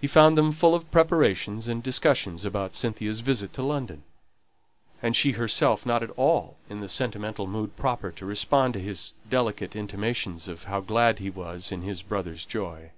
[0.00, 4.04] He found them full of preparations and discussions about Cynthia's visit to London;
[5.02, 9.12] and she herself not at all in the sentimental mood proper to respond to his
[9.28, 12.92] delicate intimations of how glad he was in his brother's joy.